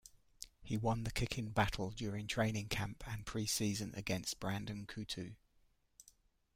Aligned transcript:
He 0.63 0.77
won 0.77 1.03
the 1.03 1.11
kicking 1.11 1.49
battle 1.51 1.91
during 1.91 2.25
training 2.25 2.69
camp 2.69 3.03
and 3.07 3.23
pre-season 3.23 3.93
against 3.93 4.39
Brandon 4.39 4.87
Coutu. 4.87 5.35